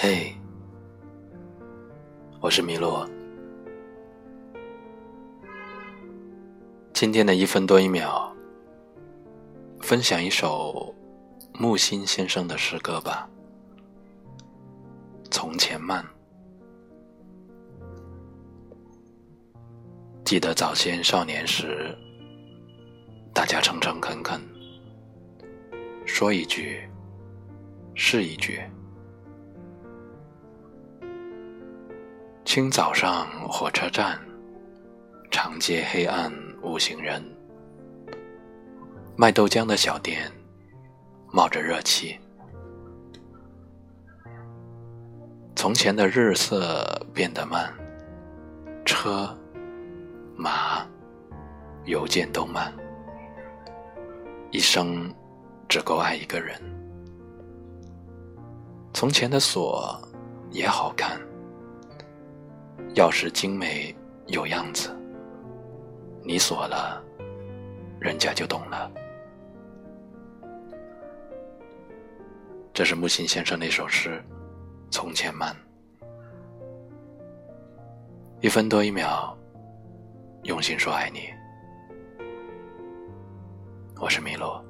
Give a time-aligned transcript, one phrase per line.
[0.00, 0.32] 嘿，
[2.40, 3.04] 我是米洛。
[6.92, 8.32] 今天的一分多一秒，
[9.80, 10.94] 分享一首
[11.52, 13.28] 木心先生的诗歌吧。
[15.32, 16.06] 从前慢，
[20.24, 21.92] 记得早先少年时，
[23.34, 24.40] 大家诚诚恳恳，
[26.06, 26.88] 说一句
[27.96, 28.62] 是一句。
[32.48, 34.18] 清早上火车站，
[35.30, 37.22] 长街黑暗无行人，
[39.16, 40.32] 卖豆浆的小店
[41.30, 42.18] 冒着热气。
[45.54, 47.70] 从前的日色变得慢，
[48.82, 49.28] 车、
[50.34, 50.86] 马、
[51.84, 52.72] 邮件都慢，
[54.50, 55.14] 一生
[55.68, 56.58] 只够爱一个人。
[58.94, 60.00] 从前的锁
[60.50, 61.20] 也好看，
[62.98, 63.94] 钥匙精美
[64.26, 64.90] 有样子，
[66.24, 67.00] 你锁了，
[68.00, 68.90] 人家就懂了。
[72.74, 74.20] 这是木心先生那首诗。
[74.90, 75.54] 从前慢，
[78.40, 79.32] 一分多一秒，
[80.42, 81.28] 用心说爱你。
[84.00, 84.67] 我是米洛。